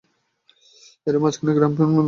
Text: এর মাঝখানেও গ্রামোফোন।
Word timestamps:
এর 1.07 1.15
মাঝখানেও 1.19 1.57
গ্রামোফোন। 1.57 1.89